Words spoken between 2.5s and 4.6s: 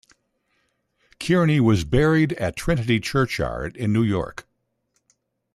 Trinity Churchyard in New York.